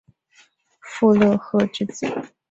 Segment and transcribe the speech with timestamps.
[0.79, 2.07] 傅勒赫之子。